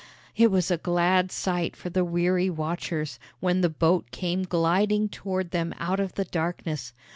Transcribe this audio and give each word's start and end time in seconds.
It 0.35 0.49
was 0.49 0.71
a 0.71 0.79
glad 0.79 1.31
sight 1.31 1.75
for 1.75 1.91
the 1.91 2.03
weary 2.03 2.49
watchers, 2.49 3.19
when 3.39 3.61
the 3.61 3.69
boat 3.69 4.09
came 4.09 4.41
gliding 4.41 5.09
toward 5.09 5.51
them 5.51 5.75
out 5.79 5.99
of 5.99 6.15
the 6.15 6.25
darkness. 6.25 6.91